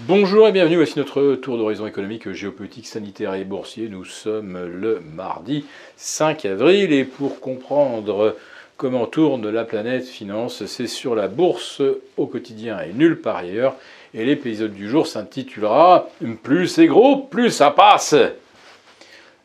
Bonjour 0.00 0.48
et 0.48 0.52
bienvenue, 0.52 0.74
voici 0.74 0.98
notre 0.98 1.36
tour 1.36 1.56
d'horizon 1.56 1.86
économique, 1.86 2.32
géopolitique, 2.32 2.88
sanitaire 2.88 3.34
et 3.34 3.44
boursier. 3.44 3.88
Nous 3.88 4.04
sommes 4.04 4.58
le 4.66 4.98
mardi 4.98 5.66
5 5.96 6.46
avril 6.46 6.92
et 6.92 7.04
pour 7.04 7.38
comprendre 7.38 8.34
comment 8.76 9.06
tourne 9.06 9.48
la 9.48 9.62
planète 9.62 10.04
finance, 10.04 10.66
c'est 10.66 10.88
sur 10.88 11.14
la 11.14 11.28
bourse 11.28 11.80
au 12.16 12.26
quotidien 12.26 12.80
et 12.80 12.92
nulle 12.92 13.20
part 13.20 13.36
ailleurs. 13.36 13.76
Et 14.14 14.24
l'épisode 14.24 14.74
du 14.74 14.90
jour 14.90 15.06
s'intitulera 15.06 16.08
Plus 16.42 16.66
c'est 16.66 16.86
gros, 16.86 17.16
plus 17.18 17.50
ça 17.50 17.70
passe 17.70 18.16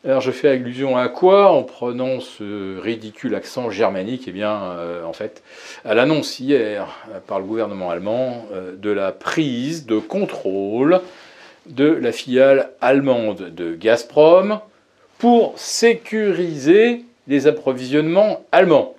alors 0.04 0.22
je 0.22 0.30
fais 0.30 0.48
allusion 0.48 0.96
à 0.96 1.08
quoi 1.08 1.50
en 1.52 1.62
prenant 1.62 2.20
ce 2.20 2.78
ridicule 2.78 3.34
accent 3.34 3.70
germanique? 3.70 4.24
Eh 4.28 4.32
bien, 4.32 4.62
euh, 4.62 5.04
en 5.04 5.12
fait, 5.12 5.42
à 5.84 5.94
l'annonce 5.94 6.40
hier 6.40 6.88
par 7.26 7.38
le 7.38 7.44
gouvernement 7.44 7.90
allemand 7.90 8.46
euh, 8.52 8.74
de 8.76 8.90
la 8.90 9.12
prise 9.12 9.84
de 9.84 9.98
contrôle 9.98 11.00
de 11.66 11.84
la 11.84 12.12
filiale 12.12 12.70
allemande 12.80 13.50
de 13.54 13.74
Gazprom 13.74 14.60
pour 15.18 15.52
sécuriser 15.58 17.04
les 17.28 17.46
approvisionnements 17.46 18.42
allemands. 18.52 18.94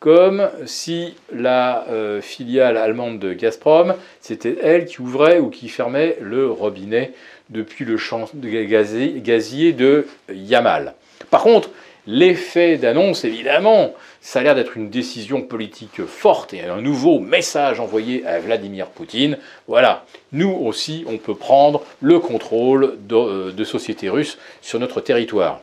Comme 0.00 0.50
si 0.66 1.14
la 1.32 1.86
euh, 1.88 2.20
filiale 2.20 2.76
allemande 2.76 3.20
de 3.20 3.32
Gazprom, 3.32 3.94
c'était 4.20 4.56
elle 4.62 4.84
qui 4.84 5.00
ouvrait 5.00 5.38
ou 5.38 5.48
qui 5.48 5.68
fermait 5.68 6.18
le 6.20 6.50
robinet 6.50 7.12
depuis 7.50 7.84
le 7.84 7.96
champ 7.96 8.28
gazier 8.34 9.72
de 9.72 10.06
Yamal. 10.32 10.94
Par 11.30 11.42
contre, 11.42 11.70
l'effet 12.06 12.76
d'annonce, 12.76 13.24
évidemment, 13.24 13.94
ça 14.20 14.40
a 14.40 14.42
l'air 14.42 14.54
d'être 14.54 14.76
une 14.76 14.90
décision 14.90 15.42
politique 15.42 16.04
forte 16.06 16.54
et 16.54 16.62
un 16.62 16.80
nouveau 16.80 17.18
message 17.18 17.80
envoyé 17.80 18.26
à 18.26 18.40
Vladimir 18.40 18.86
Poutine. 18.86 19.38
Voilà, 19.68 20.06
nous 20.32 20.50
aussi, 20.50 21.04
on 21.06 21.18
peut 21.18 21.34
prendre 21.34 21.82
le 22.00 22.18
contrôle 22.20 22.96
de, 23.06 23.14
euh, 23.14 23.64
sociétés 23.64 24.08
russes 24.08 24.38
sur 24.62 24.78
notre 24.78 25.00
territoire. 25.00 25.60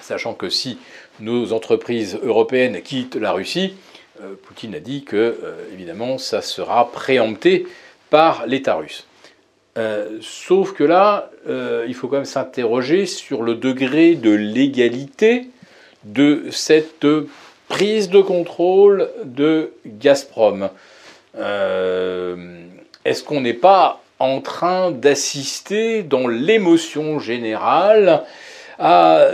Sachant 0.00 0.34
que 0.34 0.48
si 0.48 0.78
nos 1.18 1.52
entreprises 1.52 2.18
européennes 2.22 2.80
quittent 2.82 3.16
la 3.16 3.32
Russie, 3.32 3.74
euh, 4.22 4.34
Poutine 4.42 4.74
a 4.74 4.80
dit 4.80 5.04
que, 5.04 5.16
euh, 5.16 5.54
évidemment, 5.72 6.18
ça 6.18 6.42
sera 6.42 6.90
préempté 6.90 7.66
par 8.08 8.46
l'État 8.46 8.74
russe. 8.74 9.06
Euh, 9.80 10.18
sauf 10.20 10.72
que 10.74 10.84
là, 10.84 11.30
euh, 11.48 11.86
il 11.88 11.94
faut 11.94 12.08
quand 12.08 12.16
même 12.16 12.24
s'interroger 12.26 13.06
sur 13.06 13.42
le 13.42 13.54
degré 13.54 14.14
de 14.14 14.30
légalité 14.30 15.48
de 16.04 16.44
cette 16.50 17.06
prise 17.68 18.10
de 18.10 18.20
contrôle 18.20 19.08
de 19.24 19.72
Gazprom. 19.86 20.68
Euh, 21.38 22.36
est-ce 23.06 23.24
qu'on 23.24 23.40
n'est 23.40 23.54
pas 23.54 24.02
en 24.18 24.40
train 24.40 24.90
d'assister 24.90 26.02
dans 26.02 26.28
l'émotion 26.28 27.18
générale 27.18 28.24
à 28.78 29.28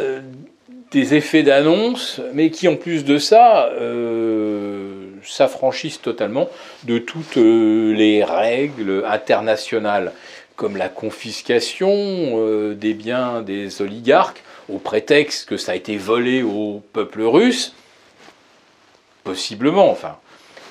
des 0.93 1.15
effets 1.15 1.43
d'annonce, 1.43 2.21
mais 2.35 2.51
qui 2.51 2.69
en 2.69 2.77
plus 2.77 3.05
de 3.05 3.19
ça 3.19 3.69
s'affranchissent 5.27 6.01
totalement 6.01 6.49
de 6.85 6.99
toutes 6.99 7.37
les 7.37 8.25
règles 8.25 9.05
internationales 9.07 10.13
comme 10.57 10.77
la 10.77 10.89
confiscation 10.89 11.91
euh, 11.91 12.75
des 12.75 12.95
biens 12.95 13.43
des 13.43 13.83
oligarques 13.83 14.43
au 14.69 14.79
prétexte 14.79 15.49
que 15.49 15.57
ça 15.57 15.73
a 15.73 15.75
été 15.75 15.97
volé 15.97 16.43
au 16.43 16.83
peuple 16.93 17.23
russe 17.23 17.75
Possiblement, 19.27 19.91
enfin. 19.91 20.19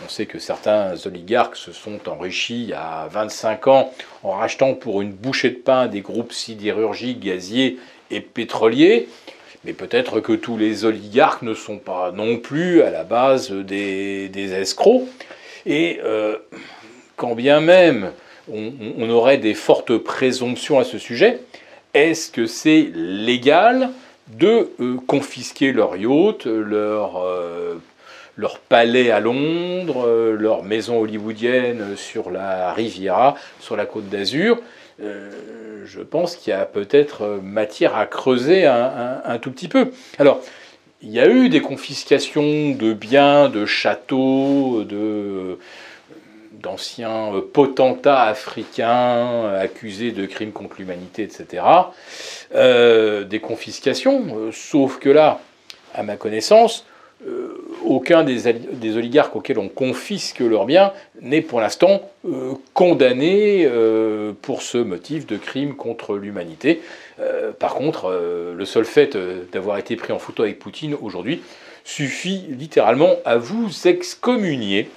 On 0.06 0.10
sait 0.10 0.26
que 0.26 0.40
certains 0.40 0.94
oligarques 1.06 1.58
se 1.58 1.74
sont 1.74 2.08
enrichis 2.08 2.72
a 2.74 3.08
25 3.12 3.68
ans 3.68 3.94
en 4.24 4.32
rachetant 4.32 4.74
pour 4.76 5.02
une 5.02 5.12
bouchée 5.12 5.50
de 5.50 5.56
pain 5.56 5.88
des 5.88 6.00
groupes 6.00 6.32
sidérurgiques, 6.32 7.20
gaziers 7.20 7.80
et 8.12 8.22
pétroliers. 8.22 9.10
Mais 9.66 9.74
peut-être 9.74 10.20
que 10.20 10.34
tous 10.34 10.58
les 10.58 10.86
oligarques 10.86 11.42
ne 11.42 11.56
sont 11.56 11.80
pas 11.80 12.12
non 12.12 12.38
plus 12.38 12.84
à 12.84 12.92
la 12.92 13.04
base 13.04 13.52
des, 13.52 14.54
escrocs. 14.54 15.08
Et 15.66 16.00
euh, 16.04 16.38
quand 17.16 17.34
bien 17.34 17.62
même 17.62 18.12
on, 18.52 19.10
aurait 19.10 19.40
des 19.40 19.56
fortes 19.56 19.98
présomptions 19.98 20.78
à 20.78 20.84
ce 20.84 21.00
sujet. 21.00 21.40
Est-ce 21.96 22.30
que 22.30 22.46
c'est 22.46 22.92
légal 22.94 23.90
de 24.28 24.70
euh, 24.80 24.98
confisquer 25.08 25.72
leur 25.72 25.98
yacht, 25.98 26.46
leur, 26.46 27.24
euh, 27.24 27.76
leur 28.36 28.60
palais 28.60 29.10
à 29.10 29.20
Londres, 29.20 30.08
leur 30.38 30.62
maison 30.62 31.00
hollywoodienne 31.00 31.96
sur 31.96 32.30
la 32.30 32.72
Riviera, 32.74 33.36
sur 33.60 33.76
la 33.76 33.88
côte 33.88 34.10
d'Azur 34.10 34.60
Je 35.00 36.02
pense 36.02 36.36
qu'il 36.36 36.52
y 36.52 36.54
a 36.54 36.66
peut-être 36.66 37.40
matière 37.44 37.96
à 37.96 38.06
creuser 38.06 38.66
un, 38.66 39.38
tout 39.42 39.52
petit 39.52 39.68
peu. 39.68 39.92
Alors, 40.20 40.42
il 41.02 41.12
y 41.12 41.20
a 41.20 41.28
eu 41.30 41.50
des 41.50 41.62
confiscations 41.62 42.72
de 42.72 42.94
biens, 42.94 43.50
de 43.50 43.66
châteaux, 43.66 44.84
de 44.84 45.60
d'anciens 46.66 47.34
euh, 47.36 47.42
potentats 47.42 48.24
africains 48.24 49.46
euh, 49.46 49.62
accusés 49.62 50.12
de 50.12 50.26
crimes 50.26 50.52
contre 50.52 50.76
l'humanité, 50.80 51.24
etc. 51.24 51.64
Euh, 52.56 53.24
des 53.24 53.40
confiscations, 53.40 54.52
sauf 54.52 54.98
que 55.00 55.10
là, 55.10 55.40
à 55.94 56.04
ma 56.04 56.18
connaissance, 56.18 56.86
aucun 57.86 58.24
des, 58.24 58.98
oligarques 58.98 59.36
auxquels 59.36 59.60
on 59.60 59.70
confisque 59.70 60.40
leurs 60.40 60.66
biens 60.66 60.94
n'est 61.22 61.42
pour 61.42 61.62
l'instant 61.62 62.02
condamné 62.74 63.70
pour 64.42 64.62
ce 64.62 64.78
motif 64.78 65.26
de 65.28 65.38
crime 65.38 65.76
contre 65.76 66.18
l'humanité. 66.18 66.82
par 67.60 67.76
contre, 67.76 68.12
le 68.56 68.66
seul 68.66 68.86
fait 68.86 69.18
d'avoir 69.52 69.78
été 69.78 69.96
pris 69.96 70.14
en 70.14 70.20
photo 70.20 70.44
avec 70.44 70.60
Poutine 70.60 70.96
aujourd'hui 71.00 71.42
suffit 71.84 72.46
littéralement 72.50 73.16
à 73.26 73.38
vous 73.38 73.70
excommunier 73.88 74.90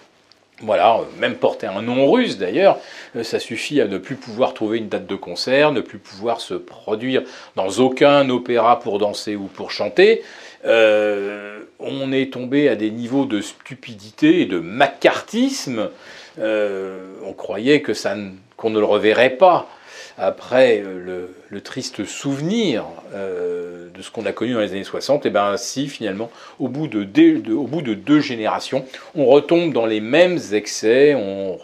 voilà, 0.61 1.01
même 1.19 1.37
porter 1.37 1.67
un 1.67 1.83
nom 1.83 2.11
russe 2.11 2.37
d'ailleurs, 2.37 2.79
euh, 3.17 3.23
ça 3.23 3.39
suffit 3.39 3.81
à 3.81 3.87
ne 3.87 3.99
plus 3.99 4.17
pouvoir 4.17 4.55
trouver 4.55 4.79
une 4.79 4.89
date 4.89 5.07
de 5.07 5.15
concert, 5.15 5.73
ne 5.73 5.81
plus 5.81 5.99
pouvoir 5.99 6.41
se 6.41 6.55
produire 6.55 7.23
dans 7.55 7.69
aucun 7.79 8.29
opéra 8.29 8.81
pour 8.81 8.99
danser 8.99 9.37
ou 9.37 9.45
pour 9.45 9.71
chanter. 9.71 10.23
Euh, 10.65 11.58
on 11.79 12.13
est 12.13 12.33
tombé 12.33 12.69
à 12.69 12.77
des 12.77 12.91
niveaux 12.91 13.25
de 13.25 13.41
stupidité 13.41 14.41
et 14.41 14.47
de 14.47 14.59
macartisme. 14.59 15.91
Euh, 16.39 17.07
on 17.25 17.33
croyait 17.33 17.83
que 17.83 17.95
ça, 17.95 18.17
qu'on 18.57 18.71
ne 18.71 18.79
le 18.79 18.85
reverrait 18.85 19.37
pas 19.37 19.69
après 20.17 20.83
euh, 20.85 21.27
le, 21.51 21.61
triste 21.61 22.05
souvenir 22.05 22.85
euh, 23.15 23.89
de 23.95 24.03
ce 24.03 24.11
qu'on 24.11 24.27
a 24.27 24.33
connu 24.33 24.55
dans 24.55 24.61
les 24.61 24.73
années 24.73 24.85
60, 24.85 25.27
et 25.27 25.31
bien 25.31 25.57
si 25.57 25.89
finalement, 25.89 26.31
au 26.59 26.69
bout 26.69 26.89
de, 26.89 27.05
deux 27.05 28.21
générations, 28.21 28.85
on 29.15 29.27
retombe 29.27 29.73
dans 29.73 29.87
les 29.87 30.01
mêmes 30.01 30.39
excès, 30.53 31.15
on, 31.15 31.59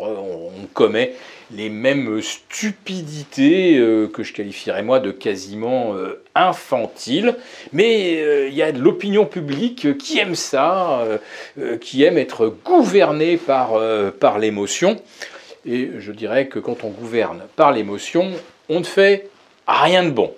commet 0.72 1.14
les 1.54 1.68
mêmes 1.68 2.20
stupidités 2.22 3.76
euh, 3.76 4.08
que 4.08 4.22
je 4.22 4.32
qualifierais 4.32 4.82
moi 4.82 4.98
de 4.98 5.10
quasiment 5.12 5.94
infantiles. 6.34 7.36
Mais 7.72 8.48
il 8.48 8.54
y 8.54 8.62
a 8.62 8.72
de 8.72 8.80
l'opinion 8.80 9.26
publique 9.26 9.96
qui 9.98 10.18
aime 10.18 10.34
ça, 10.34 11.04
qui 11.80 12.02
aime 12.02 12.18
être 12.18 12.54
gouvernée 12.64 13.36
par 13.36 14.38
l'émotion. 14.38 14.96
Et 15.66 15.90
je 15.98 16.12
dirais 16.12 16.46
que 16.48 16.58
quand 16.58 16.84
on 16.84 16.90
gouverne 16.90 17.42
par 17.56 17.72
l'émotion, 17.72 18.30
on 18.68 18.80
ne 18.80 18.84
fait 18.84 19.28
rien 19.66 20.04
de 20.04 20.10
bon. 20.10 20.34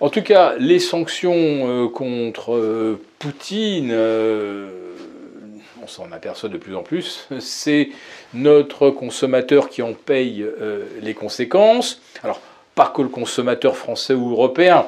En 0.00 0.10
tout 0.10 0.22
cas, 0.22 0.54
les 0.58 0.78
sanctions 0.78 1.34
euh, 1.34 1.88
contre 1.88 2.54
euh, 2.54 3.00
Poutine, 3.18 3.90
euh, 3.92 4.70
on 5.82 5.88
s'en 5.88 6.12
aperçoit 6.12 6.48
de 6.48 6.58
plus 6.58 6.76
en 6.76 6.82
plus, 6.82 7.26
c'est 7.40 7.88
notre 8.32 8.90
consommateur 8.90 9.68
qui 9.68 9.82
en 9.82 9.94
paye 9.94 10.46
les 11.02 11.14
conséquences. 11.14 12.00
Alors, 12.22 12.40
pas 12.74 12.92
que 12.94 13.02
le 13.02 13.08
consommateur 13.08 13.76
français 13.76 14.14
ou 14.14 14.30
européen. 14.30 14.86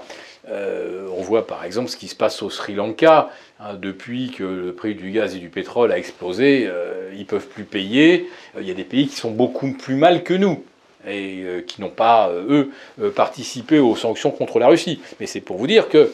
On 0.50 1.23
voit 1.23 1.47
par 1.47 1.64
exemple 1.64 1.88
ce 1.88 1.97
qui 1.97 2.08
se 2.08 2.17
passe 2.17 2.43
au 2.43 2.50
Sri 2.50 2.75
Lanka. 2.75 3.31
Hein, 3.61 3.75
depuis 3.75 4.31
que 4.31 4.43
le 4.43 4.73
prix 4.73 4.94
du 4.94 5.11
gaz 5.11 5.37
et 5.37 5.38
du 5.38 5.49
pétrole 5.49 5.93
a 5.93 5.99
explosé, 5.99 6.69
ils 7.12 7.19
ne 7.20 7.25
peuvent 7.25 7.47
plus 7.47 7.64
payer. 7.64 8.29
Il 8.58 8.67
y 8.67 8.70
a 8.70 8.75
des 8.75 8.85
pays 8.85 9.06
qui 9.06 9.17
sont 9.17 9.31
beaucoup 9.31 9.73
plus 9.73 9.97
mal 9.97 10.25
que 10.25 10.35
nous 10.35 10.64
et 11.06 11.43
euh, 11.43 11.61
qui 11.62 11.81
n'ont 11.81 11.91
pas, 11.91 12.29
euh, 12.29 12.44
eux, 12.49 12.70
euh, 13.00 13.11
participé 13.11 13.79
aux 13.79 13.97
sanctions 13.97 14.31
contre 14.31 14.58
la 14.58 14.69
Russie. 14.69 15.00
Mais 15.19 15.26
c'est 15.26 15.41
pour 15.41 15.56
vous 15.56 15.67
dire 15.67 15.88
que 15.88 16.12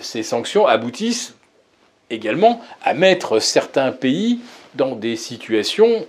ces 0.00 0.22
sanctions 0.22 0.66
aboutissent 0.66 1.34
également 2.08 2.62
à 2.82 2.94
mettre 2.94 3.38
certains 3.38 3.92
pays 3.92 4.38
dans 4.74 4.96
des 4.96 5.14
situations 5.14 6.06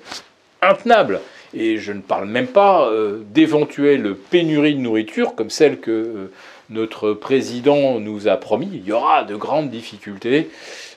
intenables. 0.61 1.19
Et 1.53 1.75
je 1.75 1.91
ne 1.91 1.99
parle 1.99 2.29
même 2.29 2.47
pas 2.47 2.89
d'éventuelles 3.33 4.15
pénuries 4.15 4.75
de 4.75 4.79
nourriture 4.79 5.35
comme 5.35 5.49
celle 5.49 5.81
que 5.81 6.31
notre 6.69 7.13
président 7.13 7.99
nous 7.99 8.27
a 8.27 8.37
promis. 8.37 8.69
Il 8.73 8.85
y 8.85 8.91
aura 8.91 9.23
de 9.23 9.35
grandes 9.35 9.69
difficultés 9.69 10.49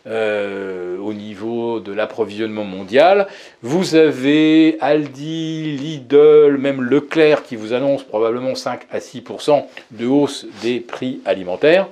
euh, 0.07 0.97
au 0.99 1.13
niveau 1.13 1.79
de 1.81 1.93
l'approvisionnement 1.93 2.65
mondial. 2.65 3.27
Vous 3.63 3.95
avez 3.95 4.79
Aldi, 4.81 5.77
Lidl, 5.77 6.57
même 6.59 6.83
Leclerc 6.83 7.43
qui 7.43 7.57
vous 7.57 7.73
annonce 7.73 8.03
probablement 8.03 8.55
5 8.55 8.87
à 8.91 8.99
6% 8.99 9.65
de 9.91 10.07
hausse 10.07 10.47
des 10.63 10.81
prix 10.81 11.21
alimentaires. 11.25 11.87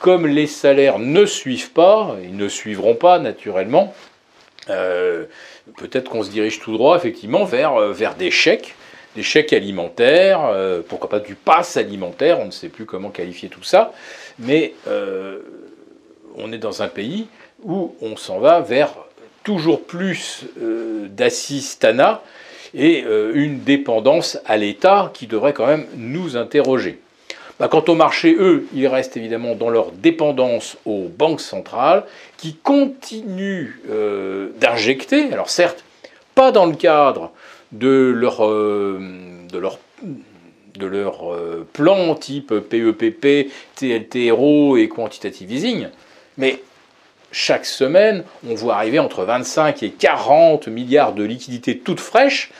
Comme 0.00 0.26
les 0.26 0.46
salaires 0.46 0.98
ne 0.98 1.26
suivent 1.26 1.72
pas, 1.72 2.16
ils 2.22 2.36
ne 2.36 2.48
suivront 2.48 2.94
pas 2.94 3.18
naturellement, 3.18 3.94
euh, 4.70 5.24
peut-être 5.76 6.10
qu'on 6.10 6.22
se 6.22 6.30
dirige 6.30 6.60
tout 6.60 6.72
droit 6.72 6.96
effectivement 6.96 7.44
vers, 7.44 7.74
euh, 7.74 7.92
vers 7.92 8.14
des 8.14 8.30
chèques, 8.30 8.74
des 9.18 9.24
chèques 9.24 9.52
alimentaires, 9.52 10.40
euh, 10.44 10.80
pourquoi 10.86 11.08
pas 11.08 11.18
du 11.18 11.34
pass 11.34 11.76
alimentaire, 11.76 12.38
on 12.38 12.46
ne 12.46 12.50
sait 12.52 12.68
plus 12.68 12.86
comment 12.86 13.10
qualifier 13.10 13.48
tout 13.48 13.64
ça, 13.64 13.92
mais 14.38 14.74
on 16.36 16.52
est 16.52 16.58
dans 16.58 16.82
un 16.82 16.88
pays 16.88 17.26
où 17.64 17.96
on 18.00 18.16
s'en 18.16 18.38
va 18.38 18.60
vers 18.60 18.94
toujours 19.42 19.82
plus 19.82 20.44
d'assistanat 20.56 22.22
et 22.74 23.04
une 23.34 23.60
dépendance 23.60 24.38
à 24.46 24.56
l'État 24.56 25.10
qui 25.12 25.26
devrait 25.26 25.52
quand 25.52 25.66
même 25.66 25.86
nous 25.96 26.36
interroger. 26.36 27.00
Bah, 27.58 27.66
quant 27.66 27.82
au 27.88 27.96
marché, 27.96 28.36
eux, 28.38 28.68
ils 28.72 28.86
restent 28.86 29.16
évidemment 29.16 29.56
dans 29.56 29.68
leur 29.68 29.90
dépendance 29.90 30.76
aux 30.84 31.08
banques 31.08 31.40
centrales 31.40 32.04
qui 32.36 32.54
continuent 32.54 33.80
euh, 33.90 34.50
d'injecter, 34.60 35.32
alors 35.32 35.50
certes, 35.50 35.84
pas 36.36 36.52
dans 36.52 36.66
le 36.66 36.76
cadre 36.76 37.32
de 37.72 38.12
leur, 38.14 38.46
euh, 38.46 38.98
de 39.52 39.58
leur, 39.58 39.78
de 40.76 40.86
leur 40.86 41.32
euh, 41.34 41.66
plan 41.72 42.14
type 42.14 42.54
PEPP, 42.54 43.50
TLTRO 43.76 44.76
et 44.76 44.88
quantitative 44.88 45.52
easing, 45.52 45.88
mais 46.36 46.62
chaque 47.30 47.66
semaine, 47.66 48.24
on 48.48 48.54
voit 48.54 48.76
arriver 48.76 48.98
entre 48.98 49.24
25 49.24 49.82
et 49.82 49.90
40 49.90 50.68
milliards 50.68 51.12
de 51.12 51.24
liquidités 51.24 51.78
toutes 51.78 52.00
fraîches 52.00 52.50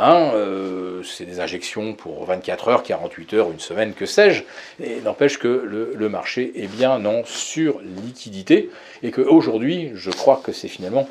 Hein, 0.00 0.30
euh, 0.34 1.02
c'est 1.02 1.24
des 1.24 1.40
injections 1.40 1.92
pour 1.94 2.24
24 2.24 2.68
heures, 2.68 2.82
48 2.84 3.34
heures, 3.34 3.50
une 3.50 3.58
semaine, 3.58 3.94
que 3.94 4.06
sais-je. 4.06 4.44
Et 4.80 5.00
n'empêche 5.00 5.38
que 5.38 5.48
le, 5.48 6.08
marché 6.08 6.52
est 6.54 6.68
bien 6.68 7.04
en 7.04 7.24
sur-liquidité 7.24 8.70
et 9.02 9.10
qu'aujourd'hui, 9.10 9.90
je 9.94 10.10
crois 10.10 10.40
que 10.42 10.52
c'est 10.52 10.68
finalement 10.68 11.08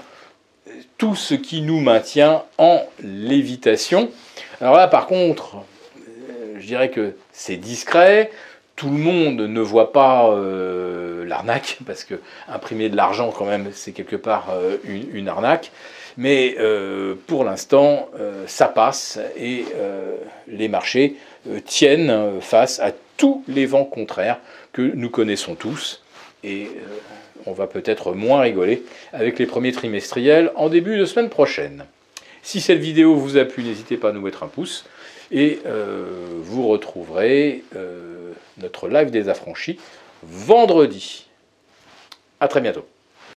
tout 0.98 1.16
ce 1.16 1.34
qui 1.34 1.62
nous 1.62 1.80
maintient 1.80 2.44
en 2.58 2.82
lévitation. 3.02 4.10
Alors 4.62 4.76
là, 4.76 4.88
par 4.88 5.08
contre, 5.08 5.58
euh, 5.58 6.56
je 6.60 6.66
dirais 6.66 6.90
que 6.90 7.16
c'est 7.32 7.58
discret. 7.58 8.32
Tout 8.76 8.90
le 8.90 8.98
monde 8.98 9.42
ne 9.42 9.62
voit 9.62 9.92
pas 9.92 10.30
euh, 10.30 11.26
l'arnaque, 11.26 11.80
parce 11.86 12.04
que 12.04 12.16
imprimer 12.48 12.90
de 12.90 12.96
l'argent, 12.96 13.32
quand 13.32 13.46
même, 13.46 13.70
c'est 13.74 13.92
quelque 13.92 14.16
part 14.16 14.54
une, 14.86 15.30
arnaque. 15.30 15.72
Mais 16.18 16.56
euh, 16.60 17.14
pour 17.28 17.44
l'instant, 17.44 18.10
euh, 18.20 18.44
ça 18.48 18.68
passe 18.68 19.20
et 19.38 19.66
euh, 19.76 20.16
les 20.48 20.68
marchés 20.68 21.16
tiennent 21.66 22.42
face 22.42 22.80
à 22.80 22.92
tous 23.16 23.44
les 23.48 23.66
vents 23.66 23.86
contraires 23.86 24.40
que 24.74 24.82
nous 24.82 25.10
connaissons 25.10 25.56
tous. 25.56 26.04
On 27.46 27.54
va 27.54 27.68
peut-être 27.68 28.14
moins 28.14 28.42
rigoler 28.42 28.84
avec 29.14 29.40
les 29.40 29.46
premiers 29.46 29.72
trimestriels 29.72 30.52
en 30.56 30.70
début 30.70 30.98
de 30.98 31.06
semaine 31.06 31.30
prochaine. 31.30 31.86
Si 32.42 32.62
cette 32.62 32.80
vidéo 32.80 33.16
vous 33.16 33.38
a 33.38 33.46
plu, 33.46 33.64
n'hésitez 33.64 33.98
pas 33.98 34.10
à 34.10 34.12
nous 34.12 34.22
mettre 34.22 34.44
un 34.44 34.48
pouce. 34.48 34.86
Et 35.32 35.60
vous 36.42 36.68
retrouverez 36.68 37.64
notre 38.60 38.88
live 38.88 39.12
des 39.12 39.28
affranchis 39.30 39.78
vendredi. 40.24 41.28
A 42.40 42.48
très 42.48 42.62
bientôt. 42.62 42.86